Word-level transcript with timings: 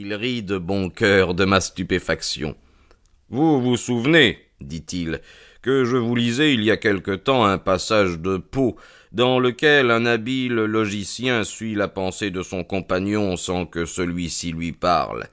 Il 0.00 0.14
rit 0.14 0.44
de 0.44 0.58
bon 0.58 0.90
cœur 0.90 1.34
de 1.34 1.44
ma 1.44 1.60
stupéfaction. 1.60 2.54
Vous 3.30 3.60
vous 3.60 3.76
souvenez, 3.76 4.38
dit-il, 4.60 5.20
que 5.60 5.84
je 5.84 5.96
vous 5.96 6.14
lisais 6.14 6.54
il 6.54 6.62
y 6.62 6.70
a 6.70 6.76
quelque 6.76 7.10
temps 7.10 7.44
un 7.44 7.58
passage 7.58 8.20
de 8.20 8.36
Poe 8.36 8.76
dans 9.10 9.40
lequel 9.40 9.90
un 9.90 10.06
habile 10.06 10.54
logicien 10.54 11.42
suit 11.42 11.74
la 11.74 11.88
pensée 11.88 12.30
de 12.30 12.44
son 12.44 12.62
compagnon 12.62 13.36
sans 13.36 13.66
que 13.66 13.86
celui-ci 13.86 14.52
lui 14.52 14.70
parle. 14.70 15.26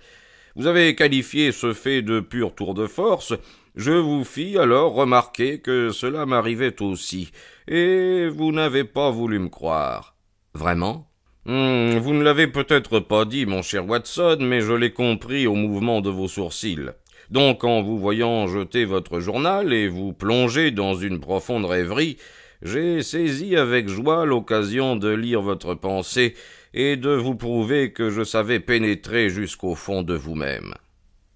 Vous 0.56 0.66
avez 0.66 0.96
qualifié 0.96 1.52
ce 1.52 1.74
fait 1.74 2.02
de 2.02 2.20
pur 2.20 2.56
tour 2.56 2.74
de 2.74 2.88
force, 2.88 3.36
je 3.76 3.92
vous 3.92 4.24
fis 4.24 4.58
alors 4.58 4.96
remarquer 4.96 5.60
que 5.60 5.92
cela 5.92 6.26
m'arrivait 6.26 6.82
aussi, 6.82 7.30
et 7.68 8.30
vous 8.30 8.52
n'avez 8.52 8.84
pas 8.84 9.12
voulu 9.12 9.38
me 9.38 9.50
croire. 9.50 10.16
Vraiment? 10.56 11.08
Hmm, 11.46 12.00
vous 12.00 12.16
ne 12.16 12.24
l'avez 12.24 12.48
peut-être 12.48 13.00
pas 13.00 13.24
dit, 13.24 13.46
mon 13.46 13.62
cher 13.62 13.88
Watson, 13.88 14.38
mais 14.40 14.62
je 14.62 14.74
l'ai 14.74 14.92
compris 14.92 15.46
au 15.46 15.54
mouvement 15.54 16.02
de 16.02 16.10
vos 16.10 16.28
sourcils. 16.28 16.90
Donc, 17.30 17.64
en 17.64 17.84
vous 17.84 18.00
voyant 18.00 18.48
jeter 18.48 18.84
votre 18.86 19.20
journal 19.20 19.72
et 19.72 19.88
vous 19.88 20.12
plonger 20.12 20.72
dans 20.72 20.96
une 20.96 21.20
profonde 21.20 21.66
rêverie, 21.66 22.18
j'ai 22.64 23.04
saisi 23.04 23.56
avec 23.56 23.90
joie 23.90 24.26
l'occasion 24.26 24.96
de 24.96 25.10
lire 25.10 25.42
votre 25.42 25.76
pensée 25.76 26.34
et 26.74 26.96
de 26.96 27.12
vous 27.12 27.36
prouver 27.36 27.92
que 27.94 28.10
je 28.10 28.24
savais 28.24 28.60
pénétrer 28.60 29.30
jusqu'au 29.30 29.76
fond 29.76 30.02
de 30.02 30.16
vous-même. 30.16 30.74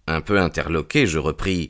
Un 0.07 0.21
peu 0.21 0.39
interloqué, 0.39 1.05
je 1.05 1.19
repris. 1.19 1.69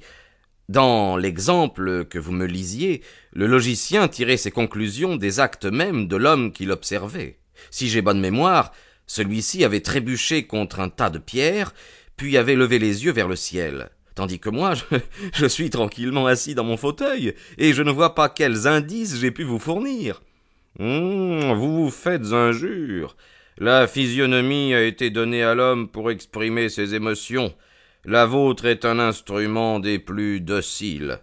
Dans 0.70 1.18
l'exemple 1.18 2.06
que 2.06 2.20
vous 2.20 2.32
me 2.32 2.46
lisiez, 2.46 3.02
le 3.34 3.48
logicien 3.48 4.08
tirait 4.08 4.38
ses 4.38 4.52
conclusions 4.52 5.18
des 5.18 5.42
actes 5.42 5.66
mêmes 5.66 6.08
de 6.08 6.16
l'homme 6.16 6.54
qui 6.54 6.66
l'observait. 6.66 7.40
Si 7.72 7.90
j'ai 7.90 8.02
bonne 8.02 8.20
mémoire, 8.20 8.72
celui-ci 9.08 9.64
avait 9.64 9.82
trébuché 9.82 10.46
contre 10.48 10.80
un 10.80 10.90
tas 10.90 11.10
de 11.10 11.20
pierres, 11.20 11.74
puis 12.18 12.38
avait 12.38 12.56
levé 12.56 12.80
les 12.80 13.06
yeux 13.06 13.12
vers 13.12 13.28
le 13.28 13.36
ciel 13.36 13.90
tandis 14.20 14.40
que 14.40 14.50
moi, 14.50 14.74
je, 15.34 15.46
suis 15.46 15.70
tranquillement 15.70 16.28
assis 16.28 16.54
dans 16.54 16.66
mon 16.66 16.76
fauteuil, 16.76 17.36
et 17.58 17.72
je 17.72 17.82
ne 17.82 17.92
vois 17.92 18.16
pas 18.16 18.28
quels 18.28 18.68
indices 18.68 19.18
j'ai 19.18 19.32
pu 19.32 19.44
vous 19.44 19.60
fournir. 19.60 20.22
Hum, 20.78 21.54
vous 21.54 21.86
vous 21.86 21.90
faites 21.90 22.34
injure. 22.34 23.16
La 23.58 23.88
physionomie 23.88 24.74
a 24.74 24.84
été 24.84 25.10
donnée 25.10 25.42
à 25.42 25.56
l'homme 25.56 25.88
pour 25.88 26.12
exprimer 26.12 26.68
ses 26.68 26.96
émotions. 26.96 27.54
La 28.04 28.26
vôtre 28.26 28.66
est 28.66 28.84
un 28.84 29.00
instrument 29.00 29.80
des 29.80 30.00
plus 30.00 30.42
dociles. 30.42 31.20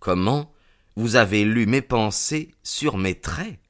Comment 0.00 0.52
Vous 0.96 1.14
avez 1.14 1.44
lu 1.44 1.66
mes 1.66 1.80
pensées 1.80 2.50
sur 2.64 2.98
mes 2.98 3.14
traits? 3.14 3.61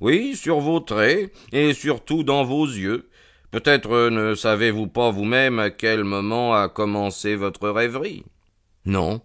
Oui, 0.00 0.36
sur 0.36 0.60
vos 0.60 0.80
traits, 0.80 1.32
et 1.52 1.72
surtout 1.74 2.22
dans 2.22 2.44
vos 2.44 2.66
yeux. 2.66 3.08
Peut-être 3.50 4.10
ne 4.10 4.34
savez-vous 4.34 4.88
pas 4.88 5.10
vous-même 5.10 5.58
à 5.58 5.70
quel 5.70 6.04
moment 6.04 6.54
a 6.54 6.68
commencé 6.68 7.36
votre 7.36 7.68
rêverie? 7.70 8.24
Non. 8.84 9.20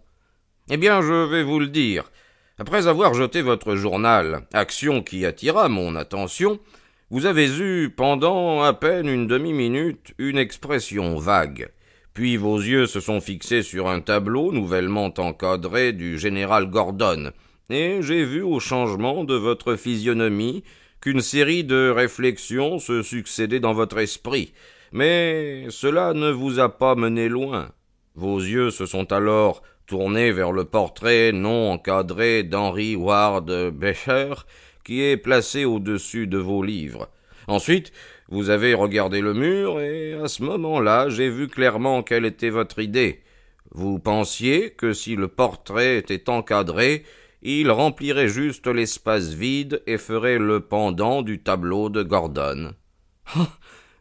Eh 0.69 0.77
bien, 0.77 1.01
je 1.01 1.25
vais 1.29 1.43
vous 1.43 1.59
le 1.59 1.67
dire. 1.67 2.09
Après 2.57 2.87
avoir 2.87 3.13
jeté 3.13 3.41
votre 3.41 3.75
journal, 3.75 4.47
action 4.53 5.01
qui 5.01 5.25
attira 5.25 5.67
mon 5.67 5.95
attention, 5.95 6.59
vous 7.09 7.25
avez 7.25 7.59
eu, 7.59 7.89
pendant 7.89 8.61
à 8.61 8.71
peine 8.71 9.09
une 9.09 9.27
demi-minute, 9.27 10.13
une 10.17 10.37
expression 10.37 11.17
vague. 11.17 11.69
Puis 12.13 12.37
vos 12.37 12.57
yeux 12.57 12.87
se 12.87 12.99
sont 12.99 13.19
fixés 13.19 13.63
sur 13.63 13.89
un 13.89 13.99
tableau 13.99 14.51
nouvellement 14.51 15.13
encadré 15.17 15.91
du 15.91 16.17
général 16.19 16.69
Gordon, 16.69 17.31
et 17.71 18.01
j'ai 18.01 18.23
vu 18.23 18.41
au 18.41 18.59
changement 18.59 19.23
de 19.23 19.35
votre 19.35 19.75
physionomie 19.75 20.63
qu'une 21.01 21.21
série 21.21 21.63
de 21.63 21.89
réflexions 21.89 22.79
se 22.79 23.01
succédaient 23.01 23.59
dans 23.59 23.73
votre 23.73 23.97
esprit, 23.97 24.53
mais 24.91 25.65
cela 25.69 26.13
ne 26.13 26.29
vous 26.29 26.59
a 26.59 26.69
pas 26.69 26.95
mené 26.95 27.29
loin. 27.29 27.69
Vos 28.15 28.39
yeux 28.39 28.71
se 28.71 28.85
sont 28.85 29.11
alors 29.11 29.61
tournés 29.87 30.31
vers 30.31 30.51
le 30.51 30.65
portrait 30.65 31.31
non 31.31 31.71
encadré 31.71 32.43
d'Henry 32.43 32.95
Ward 32.95 33.51
Beecher, 33.71 34.33
qui 34.83 35.01
est 35.01 35.17
placé 35.17 35.65
au-dessus 35.65 36.27
de 36.27 36.37
vos 36.37 36.63
livres. 36.63 37.09
Ensuite, 37.47 37.91
vous 38.29 38.49
avez 38.49 38.73
regardé 38.73 39.21
le 39.21 39.33
mur, 39.33 39.79
et 39.79 40.13
à 40.13 40.27
ce 40.27 40.43
moment-là, 40.43 41.09
j'ai 41.09 41.29
vu 41.29 41.47
clairement 41.47 42.03
quelle 42.03 42.25
était 42.25 42.49
votre 42.49 42.79
idée. 42.79 43.21
Vous 43.71 43.99
pensiez 43.99 44.71
que 44.71 44.93
si 44.93 45.15
le 45.15 45.27
portrait 45.27 45.97
était 45.97 46.29
encadré, 46.29 47.03
il 47.41 47.71
remplirait 47.71 48.27
juste 48.27 48.67
l'espace 48.67 49.29
vide 49.29 49.81
et 49.87 49.97
ferait 49.97 50.37
le 50.37 50.59
pendant 50.59 51.21
du 51.21 51.41
tableau 51.41 51.89
de 51.89 52.03
Gordon. 52.03 52.73
Oh, 53.37 53.47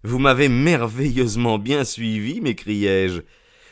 vous 0.03 0.19
m'avez 0.19 0.49
merveilleusement 0.49 1.59
bien 1.59 1.85
suivi, 1.85 2.41
m'écriai-je. 2.41 3.23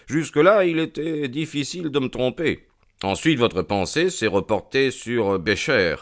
Jusque-là, 0.06 0.64
il 0.64 0.78
était 0.78 1.28
difficile 1.28 1.90
de 1.90 1.98
me 1.98 2.08
tromper. 2.08 2.66
Ensuite, 3.02 3.38
votre 3.38 3.62
pensée 3.62 4.10
s'est 4.10 4.26
reportée 4.26 4.90
sur 4.90 5.38
Bécher, 5.38 5.96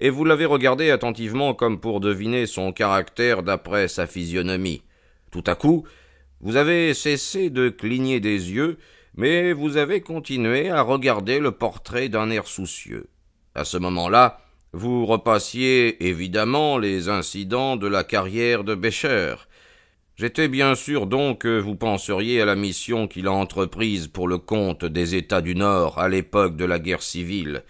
et 0.00 0.10
vous 0.10 0.24
l'avez 0.24 0.46
regardé 0.46 0.90
attentivement 0.90 1.54
comme 1.54 1.78
pour 1.78 2.00
deviner 2.00 2.46
son 2.46 2.72
caractère 2.72 3.42
d'après 3.42 3.86
sa 3.86 4.06
physionomie. 4.06 4.82
Tout 5.30 5.44
à 5.46 5.54
coup, 5.54 5.86
vous 6.40 6.56
avez 6.56 6.94
cessé 6.94 7.50
de 7.50 7.68
cligner 7.68 8.18
des 8.18 8.50
yeux 8.50 8.78
mais 9.14 9.52
vous 9.52 9.76
avez 9.76 10.00
continué 10.00 10.70
à 10.70 10.82
regarder 10.82 11.38
le 11.38 11.52
portrait 11.52 12.08
d'un 12.08 12.30
air 12.30 12.46
soucieux. 12.46 13.08
À 13.54 13.64
ce 13.64 13.76
moment-là, 13.78 14.40
vous 14.72 15.04
repassiez 15.04 16.06
évidemment 16.06 16.78
les 16.78 17.08
incidents 17.08 17.76
de 17.76 17.88
la 17.88 18.04
carrière 18.04 18.62
de 18.62 18.74
Bécher. 18.74 19.34
J'étais 20.16 20.48
bien 20.48 20.74
sûr 20.74 21.06
donc 21.06 21.40
que 21.40 21.58
vous 21.58 21.76
penseriez 21.76 22.40
à 22.40 22.44
la 22.44 22.54
mission 22.54 23.08
qu'il 23.08 23.26
a 23.26 23.32
entreprise 23.32 24.06
pour 24.06 24.28
le 24.28 24.38
compte 24.38 24.84
des 24.84 25.14
États 25.14 25.40
du 25.40 25.54
Nord 25.54 25.98
à 25.98 26.08
l'époque 26.08 26.56
de 26.56 26.66
la 26.66 26.78
guerre 26.78 27.02
civile, 27.02 27.64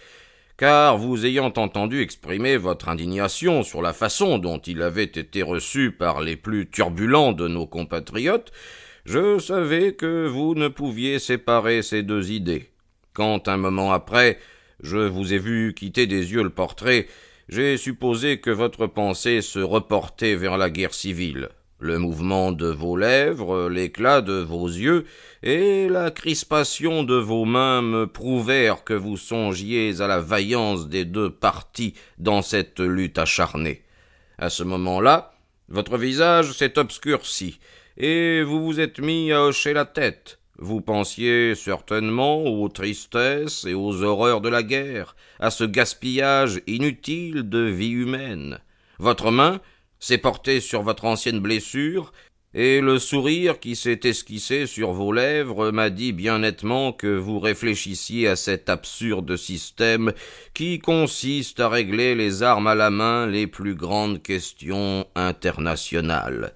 car 0.56 0.98
vous 0.98 1.24
ayant 1.24 1.52
entendu 1.56 2.02
exprimer 2.02 2.56
votre 2.56 2.88
indignation 2.88 3.62
sur 3.62 3.80
la 3.80 3.92
façon 3.92 4.38
dont 4.38 4.58
il 4.58 4.82
avait 4.82 5.04
été 5.04 5.42
reçu 5.42 5.92
par 5.92 6.20
les 6.20 6.36
plus 6.36 6.68
turbulents 6.68 7.32
de 7.32 7.48
nos 7.48 7.66
compatriotes, 7.66 8.52
je 9.04 9.38
savais 9.38 9.94
que 9.94 10.26
vous 10.26 10.54
ne 10.54 10.68
pouviez 10.68 11.18
séparer 11.18 11.82
ces 11.82 12.02
deux 12.02 12.30
idées. 12.30 12.70
Quand 13.12 13.48
un 13.48 13.56
moment 13.56 13.92
après 13.92 14.38
je 14.82 14.98
vous 14.98 15.32
ai 15.32 15.38
vu 15.38 15.74
quitter 15.74 16.06
des 16.06 16.32
yeux 16.32 16.42
le 16.42 16.50
portrait, 16.50 17.06
j'ai 17.48 17.76
supposé 17.76 18.40
que 18.40 18.50
votre 18.50 18.86
pensée 18.86 19.42
se 19.42 19.58
reportait 19.58 20.36
vers 20.36 20.56
la 20.56 20.70
guerre 20.70 20.94
civile. 20.94 21.48
Le 21.78 21.98
mouvement 21.98 22.52
de 22.52 22.66
vos 22.66 22.96
lèvres, 22.96 23.68
l'éclat 23.68 24.20
de 24.20 24.34
vos 24.34 24.66
yeux 24.66 25.06
et 25.42 25.88
la 25.88 26.10
crispation 26.10 27.02
de 27.02 27.14
vos 27.14 27.46
mains 27.46 27.80
me 27.80 28.06
prouvèrent 28.06 28.84
que 28.84 28.92
vous 28.92 29.16
songiez 29.16 30.00
à 30.00 30.06
la 30.06 30.20
vaillance 30.20 30.88
des 30.88 31.06
deux 31.06 31.30
partis 31.30 31.94
dans 32.18 32.42
cette 32.42 32.80
lutte 32.80 33.18
acharnée. 33.18 33.82
À 34.38 34.50
ce 34.50 34.62
moment-là, 34.62 35.32
votre 35.68 35.96
visage 35.96 36.52
s'est 36.52 36.78
obscurci, 36.78 37.58
et 37.96 38.42
vous 38.42 38.64
vous 38.64 38.80
êtes 38.80 38.98
mis 38.98 39.32
à 39.32 39.42
hocher 39.42 39.72
la 39.72 39.84
tête. 39.84 40.38
Vous 40.58 40.82
pensiez 40.82 41.54
certainement 41.54 42.44
aux 42.44 42.68
tristesses 42.68 43.64
et 43.64 43.72
aux 43.72 44.02
horreurs 44.02 44.42
de 44.42 44.50
la 44.50 44.62
guerre, 44.62 45.16
à 45.38 45.50
ce 45.50 45.64
gaspillage 45.64 46.60
inutile 46.66 47.48
de 47.48 47.60
vie 47.60 47.92
humaine. 47.92 48.58
Votre 48.98 49.30
main 49.30 49.60
s'est 49.98 50.18
portée 50.18 50.60
sur 50.60 50.82
votre 50.82 51.06
ancienne 51.06 51.40
blessure, 51.40 52.12
et 52.52 52.80
le 52.80 52.98
sourire 52.98 53.60
qui 53.60 53.76
s'est 53.76 54.00
esquissé 54.02 54.66
sur 54.66 54.92
vos 54.92 55.12
lèvres 55.12 55.70
m'a 55.70 55.88
dit 55.88 56.12
bien 56.12 56.40
nettement 56.40 56.92
que 56.92 57.06
vous 57.06 57.38
réfléchissiez 57.38 58.26
à 58.26 58.34
cet 58.34 58.68
absurde 58.68 59.36
système 59.36 60.12
qui 60.52 60.80
consiste 60.80 61.60
à 61.60 61.68
régler 61.68 62.16
les 62.16 62.42
armes 62.42 62.66
à 62.66 62.74
la 62.74 62.90
main 62.90 63.26
les 63.26 63.46
plus 63.46 63.76
grandes 63.76 64.20
questions 64.20 65.06
internationales. 65.14 66.52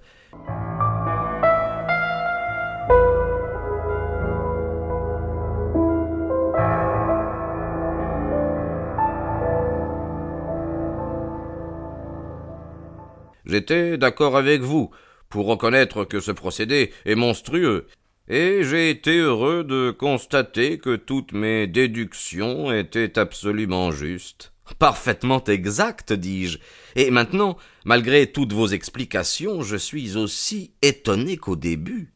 J'étais 13.45 13.97
d'accord 13.97 14.37
avec 14.37 14.61
vous, 14.61 14.91
pour 15.29 15.47
reconnaître 15.47 16.05
que 16.05 16.19
ce 16.19 16.31
procédé 16.31 16.91
est 17.05 17.15
monstrueux, 17.15 17.87
et 18.27 18.63
j'ai 18.63 18.89
été 18.89 19.17
heureux 19.17 19.63
de 19.63 19.91
constater 19.91 20.79
que 20.79 20.95
toutes 20.95 21.31
mes 21.31 21.67
déductions 21.67 22.71
étaient 22.71 23.19
absolument 23.19 23.91
justes. 23.91 24.51
Parfaitement 24.79 25.43
exact, 25.43 26.11
dis-je. 26.11 26.57
Et 26.95 27.11
maintenant, 27.11 27.57
malgré 27.83 28.31
toutes 28.31 28.53
vos 28.53 28.67
explications, 28.67 29.61
je 29.61 29.75
suis 29.75 30.17
aussi 30.17 30.71
étonné 30.81 31.37
qu'au 31.37 31.55
début. 31.55 32.13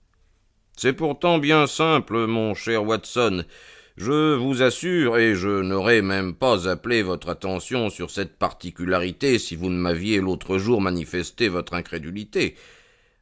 C'est 0.76 0.94
pourtant 0.94 1.38
bien 1.38 1.68
simple, 1.68 2.26
mon 2.26 2.56
cher 2.56 2.86
Watson. 2.86 3.44
Je 4.00 4.36
vous 4.36 4.62
assure, 4.62 5.18
et 5.18 5.36
je 5.36 5.62
n'aurais 5.62 6.02
même 6.02 6.34
pas 6.34 6.70
appelé 6.70 7.04
votre 7.04 7.28
attention 7.28 7.90
sur 7.90 8.12
cette 8.12 8.38
particularité 8.38 9.38
si 9.38 9.58
vous 9.58 9.70
ne 9.70 9.78
m'aviez 9.78 10.22
l'autre 10.22 10.58
jour 10.58 10.80
manifesté 10.80 11.50
votre 11.50 11.74
incrédulité. 11.74 12.56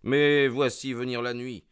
Mais 0.04 0.48
voici 0.48 0.94
venir 0.94 1.24
la 1.24 1.34
nuit. 1.34 1.64